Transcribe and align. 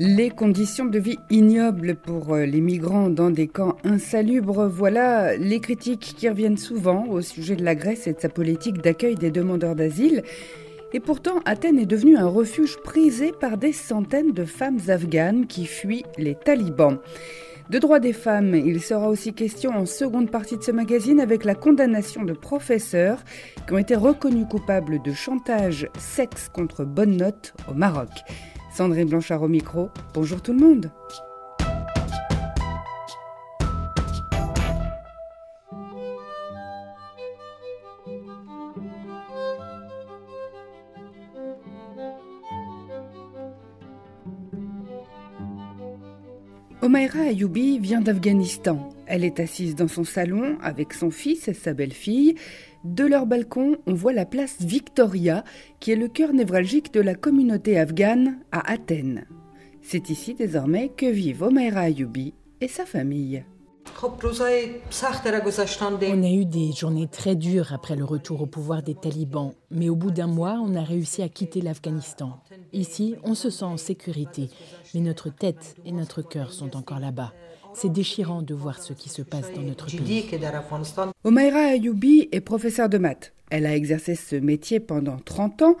Les 0.00 0.30
conditions 0.30 0.86
de 0.86 0.98
vie 0.98 1.20
ignobles 1.30 1.94
pour 1.94 2.34
euh, 2.34 2.44
les 2.44 2.60
migrants 2.60 3.10
dans 3.10 3.30
des 3.30 3.46
camps 3.46 3.76
insalubres, 3.84 4.66
voilà 4.66 5.36
les 5.36 5.60
critiques 5.60 6.14
qui 6.16 6.28
reviennent 6.28 6.56
souvent 6.56 7.06
au 7.06 7.20
sujet 7.20 7.54
de 7.54 7.64
la 7.64 7.76
Grèce 7.76 8.08
et 8.08 8.12
de 8.12 8.18
sa 8.20 8.28
politique 8.28 8.82
d'accueil 8.82 9.14
des 9.14 9.30
demandeurs 9.30 9.76
d'asile. 9.76 10.24
Et 10.94 11.00
pourtant, 11.00 11.40
Athènes 11.44 11.78
est 11.78 11.86
devenue 11.86 12.16
un 12.16 12.26
refuge 12.26 12.76
prisé 12.84 13.32
par 13.32 13.56
des 13.56 13.72
centaines 13.72 14.32
de 14.32 14.44
femmes 14.44 14.78
afghanes 14.88 15.46
qui 15.46 15.64
fuient 15.64 16.04
les 16.18 16.34
talibans. 16.34 16.98
De 17.70 17.78
droits 17.78 18.00
des 18.00 18.12
femmes, 18.12 18.54
il 18.54 18.82
sera 18.82 19.08
aussi 19.08 19.32
question 19.32 19.70
en 19.70 19.86
seconde 19.86 20.30
partie 20.30 20.58
de 20.58 20.62
ce 20.62 20.72
magazine 20.72 21.20
avec 21.20 21.44
la 21.44 21.54
condamnation 21.54 22.24
de 22.24 22.34
professeurs 22.34 23.24
qui 23.66 23.72
ont 23.72 23.78
été 23.78 23.94
reconnus 23.94 24.46
coupables 24.50 25.00
de 25.02 25.12
chantage 25.12 25.88
sexe 25.98 26.50
contre 26.50 26.84
bonne 26.84 27.16
note 27.16 27.54
au 27.70 27.74
Maroc. 27.74 28.10
Sandrine 28.74 29.08
Blanchard 29.08 29.42
au 29.42 29.48
micro. 29.48 29.88
Bonjour 30.12 30.42
tout 30.42 30.52
le 30.52 30.58
monde. 30.58 30.90
Omaira 47.02 47.30
Ayoubi 47.30 47.80
vient 47.80 48.00
d'Afghanistan. 48.00 48.88
Elle 49.06 49.24
est 49.24 49.40
assise 49.40 49.74
dans 49.74 49.88
son 49.88 50.04
salon 50.04 50.56
avec 50.62 50.92
son 50.92 51.10
fils 51.10 51.48
et 51.48 51.52
sa 51.52 51.74
belle-fille. 51.74 52.36
De 52.84 53.04
leur 53.04 53.26
balcon, 53.26 53.76
on 53.88 53.94
voit 53.94 54.12
la 54.12 54.24
place 54.24 54.58
Victoria, 54.60 55.42
qui 55.80 55.90
est 55.90 55.96
le 55.96 56.06
cœur 56.06 56.32
névralgique 56.32 56.94
de 56.94 57.00
la 57.00 57.16
communauté 57.16 57.76
afghane 57.76 58.38
à 58.52 58.70
Athènes. 58.70 59.24
C'est 59.80 60.10
ici 60.10 60.34
désormais 60.34 60.90
que 60.96 61.06
vivent 61.06 61.42
Omaira 61.42 61.80
Ayoubi 61.80 62.34
et 62.60 62.68
sa 62.68 62.86
famille. 62.86 63.42
On 64.02 66.22
a 66.22 66.30
eu 66.30 66.44
des 66.44 66.72
journées 66.72 67.06
très 67.06 67.36
dures 67.36 67.72
après 67.72 67.94
le 67.94 68.04
retour 68.04 68.42
au 68.42 68.46
pouvoir 68.46 68.82
des 68.82 68.94
talibans, 68.94 69.52
mais 69.70 69.88
au 69.88 69.94
bout 69.94 70.10
d'un 70.10 70.26
mois, 70.26 70.58
on 70.60 70.74
a 70.74 70.82
réussi 70.82 71.22
à 71.22 71.28
quitter 71.28 71.60
l'Afghanistan. 71.60 72.40
Ici, 72.72 73.14
on 73.22 73.34
se 73.34 73.48
sent 73.48 73.64
en 73.64 73.76
sécurité, 73.76 74.50
mais 74.94 75.00
notre 75.00 75.30
tête 75.30 75.76
et 75.84 75.92
notre 75.92 76.22
cœur 76.22 76.52
sont 76.52 76.76
encore 76.76 76.98
là-bas. 76.98 77.32
C'est 77.74 77.92
déchirant 77.92 78.42
de 78.42 78.54
voir 78.54 78.82
ce 78.82 78.92
qui 78.92 79.08
se 79.08 79.22
passe 79.22 79.52
dans 79.52 79.62
notre 79.62 79.86
pays. 79.86 80.26
Omaira 81.24 81.60
Ayoubi 81.60 82.28
est 82.32 82.40
professeure 82.40 82.88
de 82.88 82.98
maths. 82.98 83.32
Elle 83.50 83.66
a 83.66 83.76
exercé 83.76 84.14
ce 84.14 84.36
métier 84.36 84.80
pendant 84.80 85.18
30 85.18 85.62
ans 85.62 85.76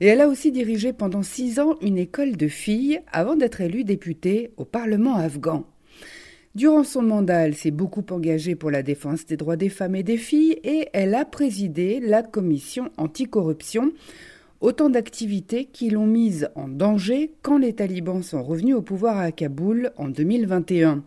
et 0.00 0.06
elle 0.06 0.20
a 0.20 0.28
aussi 0.28 0.50
dirigé 0.50 0.92
pendant 0.92 1.22
6 1.22 1.60
ans 1.60 1.74
une 1.80 1.98
école 1.98 2.36
de 2.36 2.48
filles 2.48 3.00
avant 3.12 3.36
d'être 3.36 3.60
élue 3.60 3.84
députée 3.84 4.52
au 4.56 4.64
Parlement 4.64 5.16
afghan. 5.16 5.64
Durant 6.56 6.84
son 6.84 7.02
mandat, 7.02 7.46
elle 7.46 7.54
s'est 7.54 7.70
beaucoup 7.70 8.06
engagée 8.08 8.54
pour 8.54 8.70
la 8.70 8.82
défense 8.82 9.26
des 9.26 9.36
droits 9.36 9.56
des 9.56 9.68
femmes 9.68 9.94
et 9.94 10.02
des 10.02 10.16
filles 10.16 10.58
et 10.64 10.88
elle 10.94 11.14
a 11.14 11.26
présidé 11.26 12.00
la 12.00 12.22
commission 12.22 12.90
anticorruption, 12.96 13.92
autant 14.62 14.88
d'activités 14.88 15.66
qui 15.66 15.90
l'ont 15.90 16.06
mise 16.06 16.48
en 16.54 16.66
danger 16.66 17.32
quand 17.42 17.58
les 17.58 17.74
talibans 17.74 18.22
sont 18.22 18.42
revenus 18.42 18.74
au 18.74 18.80
pouvoir 18.80 19.18
à 19.18 19.32
Kaboul 19.32 19.92
en 19.98 20.08
2021. 20.08 21.04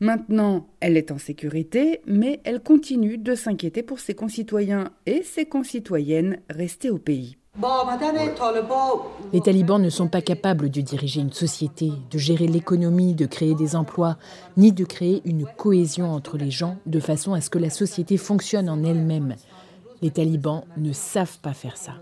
Maintenant, 0.00 0.66
elle 0.80 0.96
est 0.96 1.12
en 1.12 1.18
sécurité, 1.18 2.00
mais 2.06 2.40
elle 2.42 2.58
continue 2.58 3.16
de 3.16 3.36
s'inquiéter 3.36 3.84
pour 3.84 4.00
ses 4.00 4.14
concitoyens 4.14 4.90
et 5.06 5.22
ses 5.22 5.44
concitoyennes 5.44 6.40
restés 6.50 6.90
au 6.90 6.98
pays. 6.98 7.36
Les 9.32 9.40
talibans 9.40 9.82
ne 9.82 9.90
sont 9.90 10.08
pas 10.08 10.22
capables 10.22 10.70
de 10.70 10.80
diriger 10.80 11.20
une 11.20 11.32
société, 11.32 11.92
de 12.10 12.18
gérer 12.18 12.46
l'économie, 12.46 13.14
de 13.14 13.26
créer 13.26 13.54
des 13.54 13.76
emplois, 13.76 14.16
ni 14.56 14.72
de 14.72 14.84
créer 14.84 15.20
une 15.24 15.46
cohésion 15.56 16.10
entre 16.10 16.38
les 16.38 16.50
gens 16.50 16.76
de 16.86 17.00
façon 17.00 17.34
à 17.34 17.40
ce 17.40 17.50
que 17.50 17.58
la 17.58 17.70
société 17.70 18.16
fonctionne 18.16 18.70
en 18.70 18.82
elle-même. 18.82 19.34
Les 20.00 20.10
talibans 20.10 20.64
ne 20.76 20.92
savent 20.92 21.38
pas 21.40 21.52
faire 21.52 21.76
ça. 21.76 21.94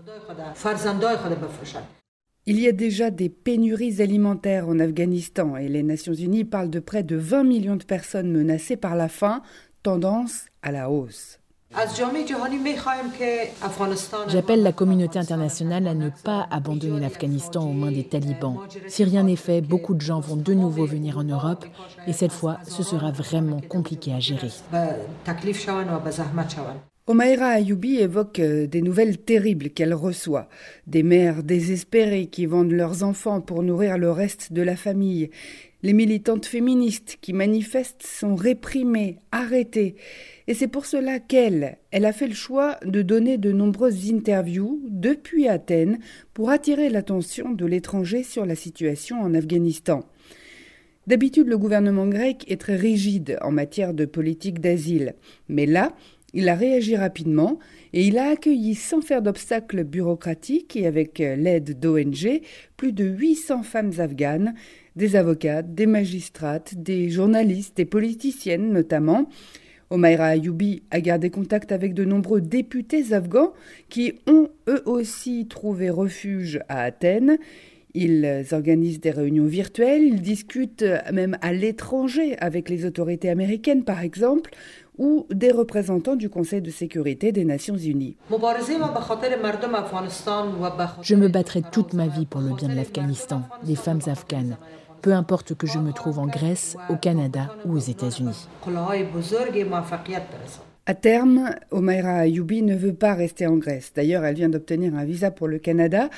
Il 2.45 2.59
y 2.59 2.67
a 2.67 2.71
déjà 2.71 3.11
des 3.11 3.29
pénuries 3.29 4.01
alimentaires 4.01 4.69
en 4.69 4.79
Afghanistan 4.79 5.57
et 5.57 5.67
les 5.67 5.83
Nations 5.83 6.13
Unies 6.13 6.45
parlent 6.45 6.69
de 6.69 6.79
près 6.79 7.03
de 7.03 7.15
20 7.15 7.43
millions 7.43 7.75
de 7.75 7.83
personnes 7.83 8.31
menacées 8.31 8.77
par 8.77 8.95
la 8.95 9.09
faim, 9.09 9.41
tendance 9.83 10.45
à 10.61 10.71
la 10.71 10.89
hausse. 10.89 11.39
J'appelle 14.27 14.63
la 14.63 14.71
communauté 14.71 15.19
internationale 15.19 15.87
à 15.87 15.93
ne 15.93 16.09
pas 16.09 16.47
abandonner 16.49 16.99
l'Afghanistan 16.99 17.69
aux 17.69 17.73
mains 17.73 17.91
des 17.91 18.03
talibans. 18.03 18.57
Si 18.87 19.03
rien 19.03 19.23
n'est 19.23 19.35
fait, 19.35 19.61
beaucoup 19.61 19.93
de 19.93 20.01
gens 20.01 20.19
vont 20.19 20.35
de 20.35 20.53
nouveau 20.53 20.85
venir 20.85 21.19
en 21.19 21.23
Europe 21.23 21.65
et 22.07 22.13
cette 22.13 22.31
fois, 22.31 22.57
ce 22.67 22.81
sera 22.81 23.11
vraiment 23.11 23.61
compliqué 23.61 24.13
à 24.13 24.19
gérer. 24.19 24.49
Omaira 27.09 27.47
Ayoubi 27.47 27.97
évoque 27.97 28.37
euh, 28.37 28.67
des 28.67 28.83
nouvelles 28.83 29.17
terribles 29.17 29.71
qu'elle 29.71 29.95
reçoit. 29.95 30.47
Des 30.85 31.01
mères 31.01 31.41
désespérées 31.41 32.27
qui 32.27 32.45
vendent 32.45 32.71
leurs 32.71 33.01
enfants 33.01 33.41
pour 33.41 33.63
nourrir 33.63 33.97
le 33.97 34.11
reste 34.11 34.53
de 34.53 34.61
la 34.61 34.75
famille. 34.75 35.31
Les 35.81 35.93
militantes 35.93 36.45
féministes 36.45 37.17
qui 37.21 37.31
manifestent 37.31 38.03
sont 38.03 38.35
réprimées, 38.35 39.19
arrêtées. 39.31 39.95
Et 40.47 40.53
c'est 40.53 40.67
pour 40.67 40.85
cela 40.85 41.19
qu'elle, 41.19 41.77
elle 41.91 42.03
a 42.03 42.11
fait 42.11 42.27
le 42.27 42.33
choix 42.33 42.77
de 42.85 43.01
donner 43.01 43.37
de 43.37 43.53
nombreuses 43.53 44.11
interviews 44.11 44.81
depuis 44.89 45.47
Athènes 45.47 45.99
pour 46.33 46.49
attirer 46.49 46.89
l'attention 46.89 47.51
de 47.51 47.65
l'étranger 47.65 48.23
sur 48.23 48.45
la 48.45 48.55
situation 48.55 49.21
en 49.21 49.33
Afghanistan. 49.33 50.03
D'habitude, 51.07 51.47
le 51.47 51.57
gouvernement 51.57 52.07
grec 52.07 52.43
est 52.51 52.59
très 52.59 52.75
rigide 52.75 53.37
en 53.41 53.51
matière 53.51 53.93
de 53.93 54.03
politique 54.05 54.59
d'asile. 54.59 55.15
Mais 55.47 55.65
là, 55.65 55.95
il 56.33 56.49
a 56.49 56.55
réagi 56.55 56.95
rapidement 56.95 57.59
et 57.93 58.05
il 58.05 58.17
a 58.17 58.29
accueilli 58.29 58.75
sans 58.75 59.01
faire 59.01 59.21
d'obstacles 59.21 59.83
bureaucratiques 59.83 60.75
et 60.75 60.85
avec 60.85 61.19
euh, 61.19 61.35
l'aide 61.35 61.79
d'ONG 61.79 62.41
plus 62.77 62.93
de 62.93 63.05
800 63.05 63.63
femmes 63.63 63.93
afghanes, 63.97 64.53
des 64.95 65.15
avocates, 65.15 65.73
des 65.73 65.87
magistrates, 65.87 66.75
des 66.75 67.09
journalistes, 67.09 67.77
des 67.77 67.85
politiciennes 67.85 68.71
notamment. 68.71 69.27
Omaira 69.89 70.27
Ayoubi 70.27 70.83
a 70.91 71.01
gardé 71.01 71.31
contact 71.31 71.71
avec 71.71 71.95
de 71.95 72.05
nombreux 72.05 72.41
députés 72.41 73.11
afghans 73.13 73.53
qui 73.89 74.13
ont 74.27 74.49
eux 74.67 74.83
aussi 74.85 75.47
trouvé 75.47 75.89
refuge 75.89 76.59
à 76.69 76.83
Athènes. 76.83 77.39
Ils 77.95 78.45
organisent 78.51 78.99
des 78.99 79.09
réunions 79.09 79.47
virtuelles, 79.47 80.03
ils 80.03 80.21
discutent 80.21 80.85
même 81.11 81.39
à 81.41 81.53
l'étranger 81.53 82.37
avec 82.37 82.69
les 82.69 82.85
autorités 82.85 83.31
américaines 83.31 83.83
par 83.83 84.01
exemple, 84.01 84.51
ou 84.99 85.25
des 85.31 85.51
représentants 85.51 86.15
du 86.15 86.29
Conseil 86.29 86.61
de 86.61 86.69
sécurité 86.69 87.31
des 87.31 87.45
Nations 87.45 87.77
Unies. 87.77 88.17
Je 91.01 91.15
me 91.15 91.27
battrai 91.29 91.61
toute 91.71 91.93
ma 91.93 92.07
vie 92.07 92.25
pour 92.25 92.41
le 92.41 92.53
bien 92.53 92.67
de 92.67 92.75
l'Afghanistan, 92.75 93.41
des 93.63 93.75
femmes 93.75 94.01
afghanes, 94.05 94.57
peu 95.01 95.13
importe 95.13 95.55
que 95.55 95.65
je 95.65 95.79
me 95.79 95.93
trouve 95.93 96.19
en 96.19 96.27
Grèce, 96.27 96.75
au 96.89 96.97
Canada 96.97 97.55
ou 97.65 97.73
aux 97.73 97.79
États-Unis. 97.79 98.47
À 100.85 100.95
terme, 100.95 101.51
Omaira 101.69 102.13
Ayoubi 102.13 102.63
ne 102.63 102.75
veut 102.75 102.95
pas 102.95 103.13
rester 103.13 103.45
en 103.45 103.57
Grèce. 103.57 103.91
D'ailleurs, 103.95 104.25
elle 104.25 104.35
vient 104.35 104.49
d'obtenir 104.49 104.95
un 104.95 105.05
visa 105.05 105.29
pour 105.29 105.47
le 105.47 105.59
Canada 105.59 106.09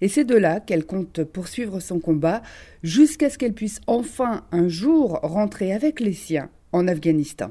et 0.00 0.08
c'est 0.08 0.24
de 0.24 0.36
là 0.36 0.60
qu'elle 0.60 0.86
compte 0.86 1.24
poursuivre 1.24 1.80
son 1.80 1.98
combat 1.98 2.40
jusqu'à 2.82 3.28
ce 3.28 3.38
qu'elle 3.38 3.54
puisse 3.54 3.80
enfin 3.86 4.44
un 4.52 4.68
jour 4.68 5.18
rentrer 5.22 5.72
avec 5.72 5.98
les 5.98 6.12
siens 6.12 6.48
en 6.72 6.86
Afghanistan. 6.86 7.50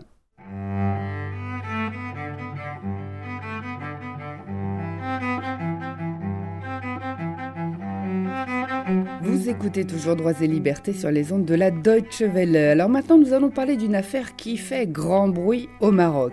Mm-hmm. 0.52 0.89
Écoutez 9.60 9.84
toujours 9.84 10.16
Droits 10.16 10.42
et 10.42 10.48
Libertés 10.48 10.94
sur 10.94 11.12
les 11.12 11.34
ondes 11.34 11.44
de 11.44 11.54
la 11.54 11.70
Deutsche 11.70 12.22
Welle. 12.22 12.56
Alors 12.56 12.88
maintenant, 12.88 13.18
nous 13.18 13.34
allons 13.34 13.50
parler 13.50 13.76
d'une 13.76 13.94
affaire 13.94 14.38
qui 14.38 14.56
fait 14.56 14.88
grand 14.88 15.28
bruit 15.28 15.68
au 15.82 15.92
Maroc. 15.92 16.32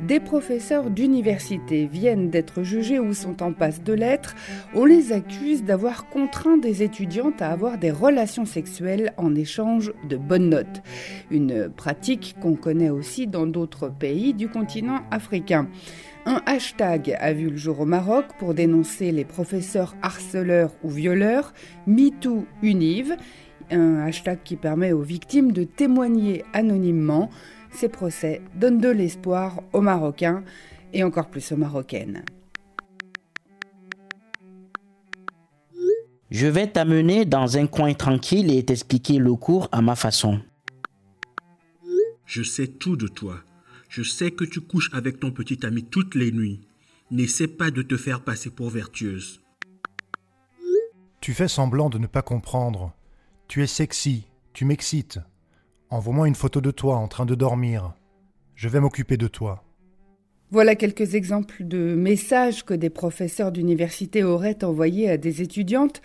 Des 0.00 0.18
professeurs 0.18 0.88
d'université 0.88 1.84
viennent 1.84 2.30
d'être 2.30 2.62
jugés 2.62 2.98
ou 2.98 3.12
sont 3.12 3.42
en 3.42 3.52
passe 3.52 3.82
de 3.82 3.92
l'être. 3.92 4.34
On 4.74 4.86
les 4.86 5.12
accuse 5.12 5.62
d'avoir 5.62 6.08
contraint 6.08 6.56
des 6.56 6.82
étudiantes 6.82 7.42
à 7.42 7.50
avoir 7.50 7.76
des 7.76 7.90
relations 7.90 8.46
sexuelles 8.46 9.12
en 9.18 9.34
échange 9.34 9.92
de 10.08 10.16
bonnes 10.16 10.48
notes. 10.48 10.82
Une 11.30 11.68
pratique 11.68 12.34
qu'on 12.40 12.54
connaît 12.54 12.88
aussi 12.88 13.26
dans 13.26 13.46
d'autres 13.46 13.90
pays 13.90 14.32
du 14.32 14.48
continent 14.48 15.02
africain. 15.10 15.68
Un 16.26 16.40
hashtag 16.46 17.16
a 17.20 17.32
vu 17.32 17.50
le 17.50 17.56
jour 17.56 17.80
au 17.80 17.84
Maroc 17.84 18.26
pour 18.38 18.54
dénoncer 18.54 19.12
les 19.12 19.24
professeurs 19.24 19.94
harceleurs 20.02 20.72
ou 20.82 20.90
violeurs, 20.90 21.52
MeTooUniv, 21.86 23.16
un 23.70 24.00
hashtag 24.00 24.38
qui 24.44 24.56
permet 24.56 24.92
aux 24.92 25.02
victimes 25.02 25.52
de 25.52 25.64
témoigner 25.64 26.44
anonymement. 26.52 27.30
Ces 27.70 27.88
procès 27.88 28.40
donnent 28.54 28.80
de 28.80 28.88
l'espoir 28.88 29.62
aux 29.72 29.80
Marocains 29.80 30.44
et 30.92 31.02
encore 31.02 31.28
plus 31.28 31.52
aux 31.52 31.56
Marocaines. 31.56 32.24
Je 36.30 36.46
vais 36.46 36.66
t'amener 36.66 37.24
dans 37.24 37.58
un 37.58 37.66
coin 37.66 37.92
tranquille 37.94 38.52
et 38.52 38.64
t'expliquer 38.64 39.18
le 39.18 39.34
cours 39.34 39.68
à 39.72 39.82
ma 39.82 39.94
façon. 39.94 40.40
Je 42.26 42.42
sais 42.42 42.66
tout 42.66 42.96
de 42.96 43.06
toi. 43.06 43.36
Je 43.96 44.02
sais 44.02 44.32
que 44.32 44.42
tu 44.42 44.60
couches 44.60 44.90
avec 44.92 45.20
ton 45.20 45.30
petit 45.30 45.64
ami 45.64 45.84
toutes 45.84 46.16
les 46.16 46.32
nuits. 46.32 46.66
N'essaie 47.12 47.46
pas 47.46 47.70
de 47.70 47.80
te 47.80 47.96
faire 47.96 48.24
passer 48.24 48.50
pour 48.50 48.68
vertueuse. 48.68 49.40
Tu 51.20 51.32
fais 51.32 51.46
semblant 51.46 51.90
de 51.90 51.98
ne 51.98 52.08
pas 52.08 52.20
comprendre. 52.20 52.92
Tu 53.46 53.62
es 53.62 53.68
sexy, 53.68 54.26
tu 54.52 54.64
m'excites. 54.64 55.20
Envoie-moi 55.90 56.26
une 56.26 56.34
photo 56.34 56.60
de 56.60 56.72
toi 56.72 56.96
en 56.96 57.06
train 57.06 57.24
de 57.24 57.36
dormir. 57.36 57.94
Je 58.56 58.68
vais 58.68 58.80
m'occuper 58.80 59.16
de 59.16 59.28
toi. 59.28 59.62
Voilà 60.50 60.74
quelques 60.74 61.14
exemples 61.14 61.62
de 61.62 61.94
messages 61.94 62.64
que 62.64 62.74
des 62.74 62.90
professeurs 62.90 63.52
d'université 63.52 64.24
auraient 64.24 64.64
envoyés 64.64 65.08
à 65.08 65.18
des 65.18 65.40
étudiantes. 65.40 66.02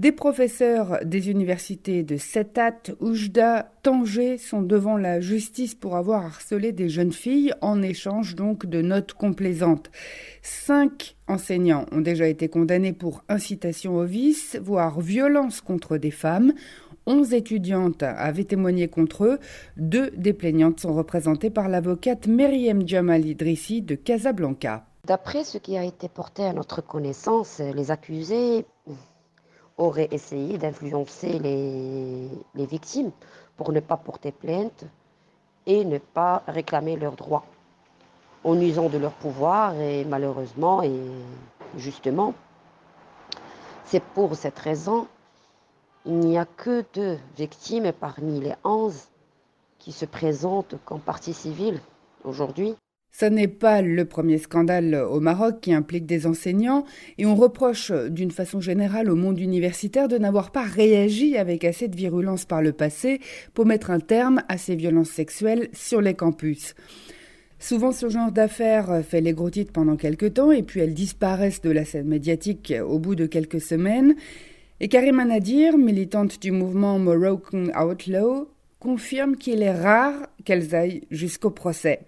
Des 0.00 0.12
professeurs 0.12 1.00
des 1.04 1.28
universités 1.28 2.02
de 2.02 2.16
Setat, 2.16 2.94
Oujda, 3.00 3.70
Tanger 3.82 4.38
sont 4.38 4.62
devant 4.62 4.96
la 4.96 5.20
justice 5.20 5.74
pour 5.74 5.94
avoir 5.94 6.24
harcelé 6.24 6.72
des 6.72 6.88
jeunes 6.88 7.12
filles 7.12 7.52
en 7.60 7.82
échange 7.82 8.34
donc 8.34 8.64
de 8.64 8.80
notes 8.80 9.12
complaisantes. 9.12 9.90
Cinq 10.40 11.16
enseignants 11.28 11.84
ont 11.92 12.00
déjà 12.00 12.28
été 12.28 12.48
condamnés 12.48 12.94
pour 12.94 13.24
incitation 13.28 13.96
au 13.96 14.04
vice, 14.04 14.58
voire 14.62 15.02
violence 15.02 15.60
contre 15.60 15.98
des 15.98 16.10
femmes. 16.10 16.54
11 17.04 17.34
étudiantes 17.34 18.02
avaient 18.02 18.44
témoigné 18.44 18.88
contre 18.88 19.24
eux. 19.24 19.38
Deux 19.76 20.12
des 20.12 20.32
plaignantes 20.32 20.80
sont 20.80 20.94
représentées 20.94 21.50
par 21.50 21.68
l'avocate 21.68 22.26
Meriem 22.26 22.88
Jamal 22.88 23.26
Idrissi 23.26 23.82
de 23.82 23.96
Casablanca. 23.96 24.86
D'après 25.04 25.44
ce 25.44 25.58
qui 25.58 25.76
a 25.76 25.84
été 25.84 26.08
porté 26.08 26.44
à 26.44 26.54
notre 26.54 26.80
connaissance, 26.80 27.60
les 27.74 27.90
accusés 27.90 28.64
auraient 29.80 30.08
essayé 30.12 30.58
d'influencer 30.58 31.38
les, 31.38 32.28
les, 32.54 32.66
victimes 32.66 33.10
pour 33.56 33.72
ne 33.72 33.80
pas 33.80 33.96
porter 33.96 34.30
plainte 34.30 34.84
et 35.66 35.84
ne 35.84 35.98
pas 35.98 36.42
réclamer 36.46 36.96
leurs 36.96 37.16
droits, 37.16 37.44
en 38.44 38.60
usant 38.60 38.88
de 38.88 38.98
leur 38.98 39.12
pouvoir 39.12 39.74
et 39.80 40.04
malheureusement 40.04 40.82
et 40.82 41.00
justement, 41.76 42.34
c'est 43.84 44.02
pour 44.02 44.36
cette 44.36 44.58
raison 44.58 45.08
il 46.06 46.18
n'y 46.20 46.38
a 46.38 46.46
que 46.46 46.84
deux 46.94 47.18
victimes 47.36 47.92
parmi 47.92 48.40
les 48.40 48.54
onze 48.64 49.08
qui 49.78 49.92
se 49.92 50.06
présentent 50.06 50.76
comme 50.84 51.00
partie 51.00 51.34
civile 51.34 51.80
aujourd'hui. 52.24 52.74
Ce 53.12 53.26
n'est 53.26 53.48
pas 53.48 53.82
le 53.82 54.04
premier 54.04 54.38
scandale 54.38 54.94
au 54.94 55.20
Maroc 55.20 55.60
qui 55.60 55.74
implique 55.74 56.06
des 56.06 56.26
enseignants 56.26 56.84
et 57.18 57.26
on 57.26 57.34
reproche 57.34 57.92
d'une 57.92 58.30
façon 58.30 58.60
générale 58.60 59.10
au 59.10 59.16
monde 59.16 59.38
universitaire 59.40 60.08
de 60.08 60.16
n'avoir 60.16 60.52
pas 60.52 60.62
réagi 60.62 61.36
avec 61.36 61.64
assez 61.64 61.88
de 61.88 61.96
virulence 61.96 62.44
par 62.44 62.62
le 62.62 62.72
passé 62.72 63.20
pour 63.52 63.66
mettre 63.66 63.90
un 63.90 64.00
terme 64.00 64.42
à 64.48 64.58
ces 64.58 64.76
violences 64.76 65.10
sexuelles 65.10 65.68
sur 65.72 66.00
les 66.00 66.14
campus. 66.14 66.74
Souvent, 67.58 67.92
ce 67.92 68.08
genre 68.08 68.32
d'affaires 68.32 69.04
fait 69.04 69.20
les 69.20 69.34
gros 69.34 69.50
titres 69.50 69.72
pendant 69.72 69.96
quelques 69.96 70.34
temps 70.34 70.50
et 70.50 70.62
puis 70.62 70.80
elles 70.80 70.94
disparaissent 70.94 71.60
de 71.60 71.70
la 71.70 71.84
scène 71.84 72.08
médiatique 72.08 72.72
au 72.86 72.98
bout 72.98 73.16
de 73.16 73.26
quelques 73.26 73.60
semaines. 73.60 74.14
Et 74.80 74.88
Karima 74.88 75.26
Nadir, 75.26 75.76
militante 75.76 76.40
du 76.40 76.52
mouvement 76.52 76.98
Moroccan 76.98 77.66
Outlaw, 77.78 78.48
confirme 78.78 79.36
qu'il 79.36 79.62
est 79.62 79.74
rare 79.74 80.14
qu'elles 80.46 80.74
aillent 80.74 81.02
jusqu'au 81.10 81.50
procès. 81.50 82.00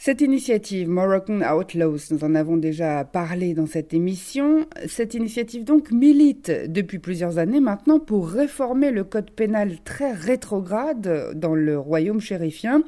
Cette 0.00 0.20
initiative 0.20 0.88
Moroccan 0.88 1.40
Outlaws, 1.40 2.12
nous 2.12 2.22
en 2.22 2.36
avons 2.36 2.56
déjà 2.56 3.04
parlé 3.04 3.52
dans 3.52 3.66
cette 3.66 3.92
émission, 3.92 4.64
cette 4.86 5.14
initiative 5.14 5.64
donc 5.64 5.90
milite 5.90 6.52
depuis 6.68 7.00
plusieurs 7.00 7.38
années 7.38 7.58
maintenant 7.58 7.98
pour 7.98 8.28
réformer 8.28 8.92
le 8.92 9.02
code 9.02 9.32
pénal 9.32 9.80
très 9.82 10.12
rétrograde 10.12 11.32
dans 11.34 11.56
le 11.56 11.76
royaume 11.76 12.20
chérifien, 12.20 12.84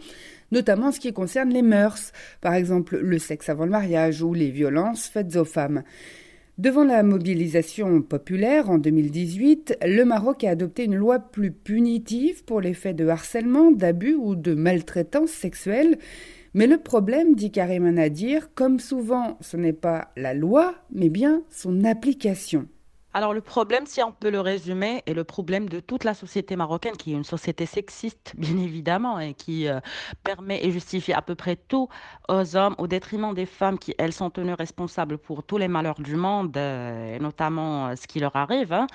notamment 0.52 0.86
en 0.86 0.92
ce 0.92 1.00
qui 1.00 1.12
concerne 1.12 1.50
les 1.50 1.62
mœurs, 1.62 2.12
par 2.40 2.54
exemple 2.54 2.96
le 2.96 3.18
sexe 3.18 3.48
avant 3.48 3.64
le 3.64 3.72
mariage 3.72 4.22
ou 4.22 4.32
les 4.32 4.52
violences 4.52 5.08
faites 5.08 5.34
aux 5.34 5.44
femmes. 5.44 5.82
Devant 6.58 6.84
la 6.84 7.02
mobilisation 7.02 8.02
populaire 8.02 8.70
en 8.70 8.78
2018, 8.78 9.78
le 9.84 10.04
Maroc 10.04 10.44
a 10.44 10.50
adopté 10.50 10.84
une 10.84 10.94
loi 10.94 11.18
plus 11.18 11.50
punitive 11.50 12.44
pour 12.44 12.60
les 12.60 12.74
faits 12.74 12.94
de 12.94 13.08
harcèlement, 13.08 13.72
d'abus 13.72 14.14
ou 14.14 14.36
de 14.36 14.54
maltraitance 14.54 15.30
sexuelle. 15.30 15.98
Mais 16.52 16.66
le 16.66 16.78
problème, 16.78 17.34
dit 17.36 17.52
Karim 17.52 17.88
Nadir, 17.90 18.52
comme 18.54 18.80
souvent, 18.80 19.38
ce 19.40 19.56
n'est 19.56 19.72
pas 19.72 20.10
la 20.16 20.34
loi, 20.34 20.74
mais 20.90 21.08
bien 21.08 21.42
son 21.48 21.84
application. 21.84 22.66
Alors 23.12 23.34
le 23.34 23.40
problème, 23.40 23.86
si 23.86 24.00
on 24.04 24.12
peut 24.12 24.30
le 24.30 24.40
résumer, 24.40 25.02
est 25.04 25.14
le 25.14 25.24
problème 25.24 25.68
de 25.68 25.80
toute 25.80 26.04
la 26.04 26.14
société 26.14 26.54
marocaine, 26.54 26.96
qui 26.96 27.12
est 27.12 27.16
une 27.16 27.24
société 27.24 27.66
sexiste, 27.66 28.34
bien 28.38 28.56
évidemment, 28.56 29.18
et 29.18 29.34
qui 29.34 29.66
euh, 29.66 29.80
permet 30.22 30.64
et 30.64 30.70
justifie 30.70 31.12
à 31.12 31.20
peu 31.20 31.34
près 31.34 31.56
tout 31.56 31.88
aux 32.28 32.56
hommes 32.56 32.76
au 32.78 32.86
détriment 32.86 33.34
des 33.34 33.46
femmes 33.46 33.80
qui, 33.80 33.96
elles, 33.98 34.12
sont 34.12 34.30
tenues 34.30 34.54
responsables 34.54 35.18
pour 35.18 35.42
tous 35.42 35.58
les 35.58 35.66
malheurs 35.66 36.00
du 36.00 36.14
monde, 36.14 36.56
euh, 36.56 37.16
et 37.16 37.18
notamment 37.18 37.88
euh, 37.88 37.96
ce 37.96 38.06
qui 38.06 38.20
leur 38.20 38.36
arrive. 38.36 38.72
Hein. 38.72 38.86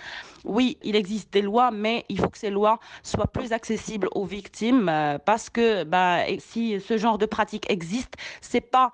Oui, 0.46 0.78
il 0.82 0.96
existe 0.96 1.34
des 1.34 1.42
lois, 1.42 1.72
mais 1.72 2.06
il 2.08 2.18
faut 2.18 2.30
que 2.30 2.38
ces 2.38 2.52
lois 2.52 2.80
soient 3.04 3.28
plus 3.28 3.52
accessibles 3.52 4.08
aux 4.14 4.26
victimes, 4.26 4.90
parce 5.26 5.50
que 5.50 5.84
bah, 5.84 6.20
si 6.40 6.80
ce 6.80 6.98
genre 6.98 7.18
de 7.18 7.26
pratique 7.26 7.70
existe, 7.70 8.14
c'est 8.42 8.62
pas 8.62 8.92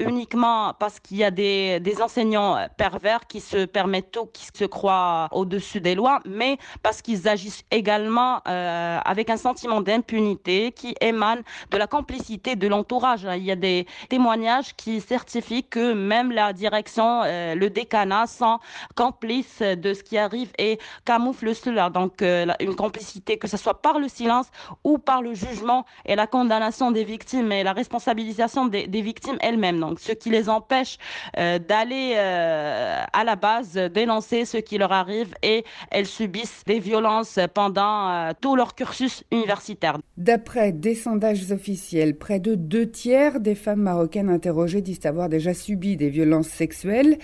uniquement 0.00 0.74
parce 0.78 0.98
qu'il 0.98 1.18
y 1.18 1.24
a 1.24 1.30
des, 1.30 1.78
des, 1.80 2.02
enseignants 2.02 2.66
pervers 2.76 3.26
qui 3.28 3.40
se 3.40 3.64
permettent 3.64 4.10
tout, 4.10 4.26
qui 4.26 4.44
se 4.58 4.64
croient 4.64 5.28
au-dessus 5.32 5.80
des 5.80 5.94
lois, 5.94 6.20
mais 6.24 6.58
parce 6.82 7.00
qu'ils 7.02 7.28
agissent 7.28 7.64
également 7.70 8.40
euh, 8.48 8.98
avec 9.04 9.30
un 9.30 9.36
sentiment 9.36 9.80
d'impunité 9.80 10.72
qui 10.72 10.94
émane 11.00 11.42
de 11.70 11.76
la 11.76 11.86
complicité 11.86 12.56
de 12.56 12.66
l'entourage. 12.66 13.26
Il 13.36 13.44
y 13.44 13.52
a 13.52 13.56
des 13.56 13.86
témoignages 14.08 14.74
qui 14.74 15.00
certifient 15.00 15.64
que 15.64 15.92
même 15.92 16.32
la 16.32 16.52
direction, 16.52 17.22
euh, 17.24 17.54
le 17.54 17.70
décanat 17.70 18.26
sont 18.26 18.58
complices 18.96 19.62
de 19.62 19.94
ce 19.94 20.02
qui 20.02 20.18
arrive 20.18 20.50
et 20.58 20.78
camouflent 21.04 21.54
cela. 21.54 21.90
Donc 21.90 22.22
euh, 22.22 22.46
une 22.60 22.74
complicité, 22.74 23.38
que 23.38 23.48
ce 23.48 23.56
soit 23.56 23.80
par 23.80 23.98
le 23.98 24.08
silence 24.08 24.46
ou 24.82 24.98
par 24.98 25.22
le 25.22 25.34
jugement 25.34 25.84
et 26.04 26.16
la 26.16 26.26
condamnation 26.26 26.90
des 26.90 27.04
victimes 27.04 27.52
et 27.52 27.62
la 27.62 27.72
responsabilisation 27.72 28.66
des, 28.66 28.86
des 28.86 29.02
victimes 29.02 29.38
elles-mêmes. 29.40 29.78
Donc 29.78 30.00
ce 30.00 30.12
qui 30.12 30.30
les 30.30 30.48
empêche 30.48 30.98
d'aller 31.36 32.16
à 32.16 33.24
la 33.24 33.36
base 33.36 33.74
dénoncer 33.74 34.44
ce 34.48 34.56
qui 34.56 34.78
leur 34.78 34.92
arrive 34.92 35.34
et 35.42 35.64
elles 35.90 36.06
subissent 36.06 36.62
des 36.66 36.80
violences 36.80 37.38
pendant 37.54 38.08
euh, 38.08 38.32
tout 38.40 38.56
leur 38.56 38.74
cursus 38.74 39.24
universitaire. 39.30 39.98
D'après 40.16 40.72
des 40.72 40.94
sondages 40.94 41.52
officiels, 41.52 42.16
près 42.16 42.40
de 42.40 42.54
deux 42.54 42.90
tiers 42.90 43.40
des 43.40 43.54
femmes 43.54 43.82
marocaines 43.82 44.30
interrogées 44.30 44.82
disent 44.82 45.06
avoir 45.06 45.28
déjà 45.28 45.54
subi 45.54 45.96
des 45.96 46.08
violences 46.08 46.48
sexuelles. 46.48 47.18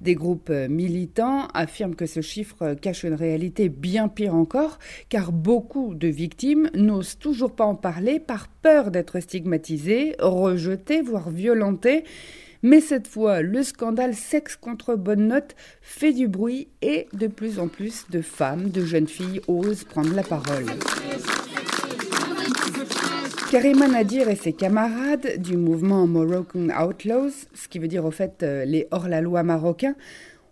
Des 0.00 0.14
groupes 0.14 0.50
militants 0.50 1.46
affirment 1.52 1.94
que 1.94 2.06
ce 2.06 2.22
chiffre 2.22 2.74
cache 2.74 3.04
une 3.04 3.14
réalité 3.14 3.68
bien 3.68 4.08
pire 4.08 4.34
encore, 4.34 4.78
car 5.10 5.30
beaucoup 5.30 5.94
de 5.94 6.08
victimes 6.08 6.70
n'osent 6.74 7.18
toujours 7.18 7.54
pas 7.54 7.64
en 7.64 7.74
parler 7.74 8.18
par 8.18 8.48
peur 8.48 8.90
d'être 8.90 9.20
stigmatisées, 9.20 10.16
rejetées, 10.18 11.02
voire 11.02 11.30
violentées. 11.30 12.04
Mais 12.62 12.80
cette 12.80 13.06
fois, 13.06 13.40
le 13.40 13.62
scandale 13.62 14.14
sexe 14.14 14.56
contre 14.56 14.94
bonne 14.94 15.28
note 15.28 15.54
fait 15.80 16.12
du 16.12 16.28
bruit 16.28 16.68
et 16.82 17.06
de 17.14 17.26
plus 17.26 17.58
en 17.58 17.68
plus 17.68 18.06
de 18.10 18.20
femmes, 18.20 18.68
de 18.68 18.84
jeunes 18.84 19.08
filles 19.08 19.40
osent 19.48 19.84
prendre 19.84 20.14
la 20.14 20.22
parole. 20.22 20.66
Karima 23.50 23.88
Nadir 23.88 24.28
et 24.28 24.36
ses 24.36 24.52
camarades 24.52 25.38
du 25.38 25.56
mouvement 25.56 26.06
Moroccan 26.06 26.68
Outlaws, 26.68 27.32
ce 27.54 27.66
qui 27.66 27.78
veut 27.78 27.88
dire 27.88 28.04
au 28.04 28.12
fait 28.12 28.42
euh, 28.42 28.64
les 28.64 28.86
hors-la-loi 28.92 29.42
marocains, 29.42 29.96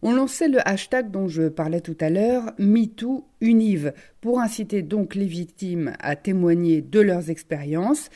ont 0.02 0.12
lancé 0.12 0.48
le 0.48 0.66
hashtag 0.66 1.10
dont 1.10 1.28
je 1.28 1.48
parlais 1.48 1.80
tout 1.80 1.96
à 2.00 2.10
l'heure, 2.10 2.52
MeTooUniv, 2.58 3.92
pour 4.20 4.40
inciter 4.40 4.82
donc 4.82 5.14
les 5.14 5.26
victimes 5.26 5.92
à 6.00 6.16
témoigner 6.16 6.82
de 6.82 7.00
leurs 7.00 7.30
expériences 7.30 8.10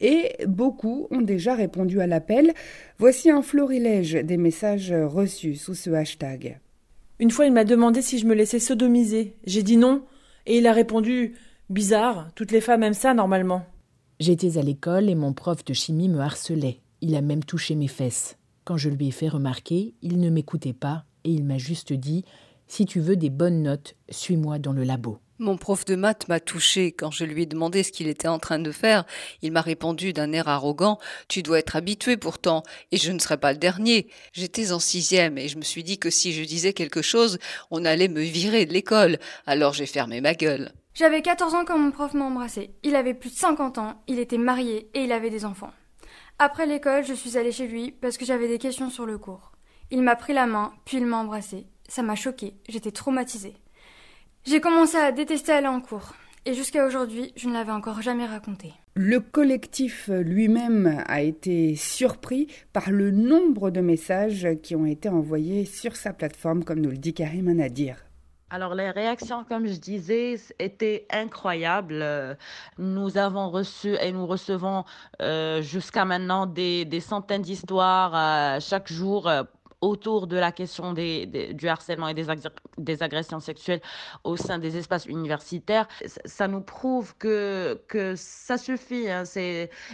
et 0.00 0.32
beaucoup 0.46 1.08
ont 1.10 1.20
déjà 1.20 1.54
répondu 1.54 2.00
à 2.00 2.06
l'appel. 2.06 2.52
Voici 2.98 3.30
un 3.30 3.42
florilège 3.42 4.12
des 4.12 4.36
messages 4.36 4.92
reçus 4.92 5.56
sous 5.56 5.74
ce 5.74 5.90
hashtag. 5.90 6.60
Une 7.18 7.30
fois, 7.30 7.46
il 7.46 7.52
m'a 7.52 7.64
demandé 7.64 8.00
si 8.00 8.18
je 8.18 8.26
me 8.26 8.34
laissais 8.34 8.60
sodomiser. 8.60 9.34
J'ai 9.44 9.62
dit 9.62 9.76
non, 9.76 10.04
et 10.46 10.58
il 10.58 10.66
a 10.66 10.72
répondu 10.72 11.34
Bizarre, 11.70 12.30
toutes 12.34 12.52
les 12.52 12.62
femmes 12.62 12.82
aiment 12.82 12.94
ça 12.94 13.12
normalement. 13.12 13.62
J'étais 14.20 14.56
à 14.56 14.62
l'école 14.62 15.10
et 15.10 15.14
mon 15.14 15.32
prof 15.32 15.64
de 15.64 15.74
chimie 15.74 16.08
me 16.08 16.20
harcelait. 16.20 16.80
Il 17.02 17.14
a 17.14 17.20
même 17.20 17.44
touché 17.44 17.74
mes 17.74 17.88
fesses. 17.88 18.38
Quand 18.64 18.76
je 18.76 18.88
lui 18.88 19.08
ai 19.08 19.10
fait 19.10 19.28
remarquer, 19.28 19.94
il 20.00 20.18
ne 20.18 20.30
m'écoutait 20.30 20.72
pas 20.72 21.04
et 21.24 21.30
il 21.30 21.44
m'a 21.44 21.58
juste 21.58 21.92
dit 21.92 22.24
Si 22.66 22.86
tu 22.86 23.00
veux 23.00 23.16
des 23.16 23.30
bonnes 23.30 23.62
notes, 23.62 23.96
suis-moi 24.08 24.58
dans 24.58 24.72
le 24.72 24.84
labo. 24.84 25.18
Mon 25.40 25.56
prof 25.56 25.84
de 25.84 25.94
maths 25.94 26.26
m'a 26.26 26.40
touché 26.40 26.90
quand 26.90 27.12
je 27.12 27.24
lui 27.24 27.42
ai 27.42 27.46
demandé 27.46 27.84
ce 27.84 27.92
qu'il 27.92 28.08
était 28.08 28.26
en 28.26 28.40
train 28.40 28.58
de 28.58 28.72
faire. 28.72 29.04
Il 29.40 29.52
m'a 29.52 29.60
répondu 29.60 30.12
d'un 30.12 30.32
air 30.32 30.48
arrogant 30.48 30.98
Tu 31.28 31.44
dois 31.44 31.60
être 31.60 31.76
habitué 31.76 32.16
pourtant, 32.16 32.64
et 32.90 32.96
je 32.96 33.12
ne 33.12 33.20
serai 33.20 33.36
pas 33.36 33.52
le 33.52 33.58
dernier. 33.58 34.08
J'étais 34.32 34.72
en 34.72 34.80
sixième 34.80 35.38
et 35.38 35.46
je 35.46 35.56
me 35.56 35.62
suis 35.62 35.84
dit 35.84 35.98
que 35.98 36.10
si 36.10 36.32
je 36.32 36.42
disais 36.42 36.72
quelque 36.72 37.02
chose, 37.02 37.38
on 37.70 37.84
allait 37.84 38.08
me 38.08 38.20
virer 38.20 38.66
de 38.66 38.72
l'école. 38.72 39.18
Alors 39.46 39.74
j'ai 39.74 39.86
fermé 39.86 40.20
ma 40.20 40.34
gueule. 40.34 40.72
J'avais 40.94 41.22
14 41.22 41.54
ans 41.54 41.64
quand 41.64 41.78
mon 41.78 41.92
prof 41.92 42.14
m'a 42.14 42.24
embrassé. 42.24 42.70
Il 42.82 42.96
avait 42.96 43.14
plus 43.14 43.30
de 43.30 43.36
50 43.36 43.78
ans, 43.78 44.02
il 44.08 44.18
était 44.18 44.38
marié 44.38 44.90
et 44.94 45.04
il 45.04 45.12
avait 45.12 45.30
des 45.30 45.44
enfants. 45.44 45.72
Après 46.40 46.66
l'école, 46.66 47.04
je 47.04 47.14
suis 47.14 47.38
allée 47.38 47.52
chez 47.52 47.68
lui 47.68 47.92
parce 47.92 48.18
que 48.18 48.24
j'avais 48.24 48.48
des 48.48 48.58
questions 48.58 48.90
sur 48.90 49.06
le 49.06 49.18
cours. 49.18 49.52
Il 49.92 50.02
m'a 50.02 50.16
pris 50.16 50.32
la 50.32 50.46
main, 50.46 50.72
puis 50.84 50.96
il 50.96 51.06
m'a 51.06 51.18
embrassé. 51.18 51.66
Ça 51.88 52.02
m'a 52.02 52.16
choquée, 52.16 52.54
j'étais 52.68 52.90
traumatisée. 52.90 53.54
J'ai 54.48 54.62
commencé 54.62 54.96
à 54.96 55.12
détester 55.12 55.52
aller 55.52 55.66
en 55.66 55.82
cours. 55.82 56.14
Et 56.46 56.54
jusqu'à 56.54 56.86
aujourd'hui, 56.86 57.34
je 57.36 57.48
ne 57.48 57.52
l'avais 57.52 57.72
encore 57.72 58.00
jamais 58.00 58.24
raconté. 58.24 58.72
Le 58.94 59.20
collectif 59.20 60.08
lui-même 60.08 61.04
a 61.06 61.20
été 61.20 61.76
surpris 61.76 62.46
par 62.72 62.90
le 62.90 63.10
nombre 63.10 63.70
de 63.70 63.82
messages 63.82 64.48
qui 64.62 64.74
ont 64.74 64.86
été 64.86 65.10
envoyés 65.10 65.66
sur 65.66 65.96
sa 65.96 66.14
plateforme, 66.14 66.64
comme 66.64 66.80
nous 66.80 66.88
le 66.88 66.96
dit 66.96 67.12
Karim 67.12 67.48
Anadir. 67.48 67.96
Alors 68.50 68.74
les 68.74 68.90
réactions, 68.90 69.44
comme 69.44 69.66
je 69.66 69.74
disais, 69.74 70.36
étaient 70.58 71.06
incroyables. 71.10 72.38
Nous 72.78 73.18
avons 73.18 73.50
reçu 73.50 73.94
et 74.00 74.10
nous 74.10 74.26
recevons 74.26 74.84
euh, 75.20 75.60
jusqu'à 75.60 76.06
maintenant 76.06 76.46
des, 76.46 76.86
des 76.86 77.00
centaines 77.00 77.42
d'histoires 77.42 78.14
euh, 78.14 78.58
chaque 78.60 78.90
jour 78.90 79.28
euh, 79.28 79.42
autour 79.80 80.26
de 80.26 80.36
la 80.36 80.52
question 80.52 80.92
du 80.92 81.68
harcèlement 81.68 82.08
et 82.08 82.14
des, 82.14 83.02
agressions 83.02 83.40
sexuelles 83.40 83.80
au 84.24 84.36
sein 84.36 84.58
des 84.58 84.76
espaces 84.76 85.06
universitaires. 85.06 85.86
Ça 86.24 86.48
nous 86.48 86.60
prouve 86.60 87.14
que, 87.16 87.78
ça 88.16 88.58
suffit. 88.58 89.08
Hein. 89.08 89.24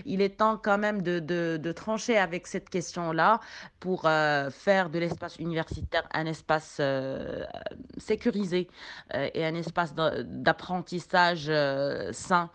Il 0.04 0.22
est 0.22 0.38
temps 0.38 0.58
quand 0.62 0.78
même 0.78 1.02
de 1.02 1.72
trancher 1.72 2.16
avec 2.16 2.46
cette 2.46 2.70
question-là 2.70 3.40
pour 3.84 4.06
euh, 4.06 4.48
faire 4.48 4.88
de 4.88 4.98
l'espace 4.98 5.36
universitaire 5.36 6.08
un 6.14 6.24
espace 6.24 6.78
euh, 6.80 7.44
sécurisé 7.98 8.66
euh, 9.14 9.28
et 9.34 9.44
un 9.44 9.54
espace 9.54 9.94
d'apprentissage 9.94 11.52
sain 12.12 12.48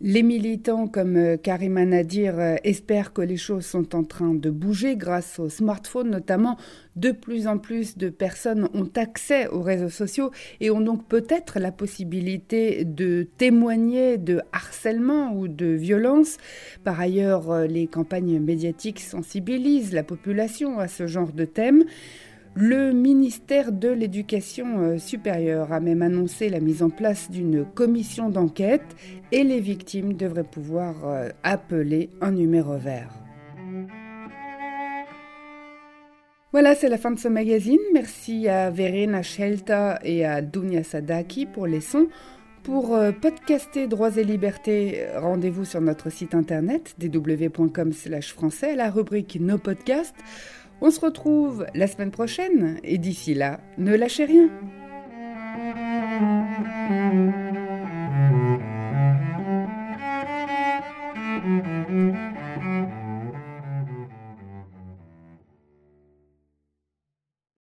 Les 0.00 0.22
militants 0.22 0.86
comme 0.86 1.16
euh, 1.16 1.36
Karima 1.36 1.84
Nadir 1.84 2.38
euh, 2.38 2.56
espèrent 2.62 3.12
que 3.12 3.22
les 3.22 3.36
choses 3.36 3.66
sont 3.66 3.94
en 3.96 4.04
train 4.04 4.34
de 4.34 4.50
bouger 4.50 4.96
grâce 4.96 5.38
aux 5.40 5.48
smartphones 5.48 6.10
notamment. 6.10 6.56
De 6.94 7.10
plus 7.10 7.48
en 7.48 7.58
plus 7.58 7.98
de 7.98 8.08
personnes 8.08 8.68
ont 8.72 8.88
accès 8.94 9.48
aux 9.48 9.62
réseaux 9.62 9.88
sociaux 9.88 10.30
et 10.60 10.70
ont 10.70 10.80
donc 10.80 11.08
peut-être 11.08 11.58
la 11.58 11.72
possibilité 11.72 12.84
de 12.84 13.26
témoigner 13.36 14.16
de 14.16 14.40
harcèlement 14.52 15.32
ou 15.34 15.48
de 15.48 15.66
violence. 15.66 16.36
Par 16.84 17.00
ailleurs, 17.00 17.50
euh, 17.50 17.66
les 17.66 17.88
campagnes 17.88 18.38
médiatiques 18.38 19.00
sensibilisent 19.00 19.92
la 19.92 20.04
population 20.04 20.78
à 20.78 20.86
ce 20.86 21.08
genre 21.08 21.32
de 21.32 21.44
thème. 21.44 21.84
Le 22.56 22.92
ministère 22.92 23.72
de 23.72 23.88
l'Éducation 23.88 24.78
euh, 24.78 24.98
supérieure 24.98 25.72
a 25.72 25.80
même 25.80 26.02
annoncé 26.02 26.48
la 26.48 26.60
mise 26.60 26.84
en 26.84 26.90
place 26.90 27.28
d'une 27.28 27.64
commission 27.64 28.30
d'enquête 28.30 28.94
et 29.32 29.42
les 29.42 29.58
victimes 29.58 30.12
devraient 30.12 30.44
pouvoir 30.44 30.94
euh, 31.04 31.30
appeler 31.42 32.10
un 32.20 32.30
numéro 32.30 32.76
vert. 32.76 33.10
Voilà, 36.52 36.76
c'est 36.76 36.88
la 36.88 36.96
fin 36.96 37.10
de 37.10 37.18
ce 37.18 37.26
magazine. 37.26 37.80
Merci 37.92 38.48
à 38.48 38.70
Verena 38.70 39.22
Schelta 39.22 39.98
et 40.04 40.24
à 40.24 40.40
Dunia 40.40 40.84
Sadaki 40.84 41.46
pour 41.46 41.66
les 41.66 41.80
sons. 41.80 42.06
Pour 42.62 42.94
euh, 42.94 43.10
podcaster 43.10 43.88
Droits 43.88 44.16
et 44.16 44.22
Libertés, 44.22 45.04
rendez-vous 45.16 45.64
sur 45.64 45.80
notre 45.80 46.08
site 46.08 46.36
internet 46.36 46.94
www.com/français 47.02 48.76
la 48.76 48.92
rubrique 48.92 49.38
Nos 49.40 49.58
podcasts. 49.58 50.14
On 50.86 50.90
se 50.90 51.00
retrouve 51.00 51.66
la 51.74 51.86
semaine 51.86 52.10
prochaine 52.10 52.78
et 52.84 52.98
d'ici 52.98 53.32
là, 53.32 53.58
ne 53.78 53.96
lâchez 53.96 54.26
rien. 54.26 54.50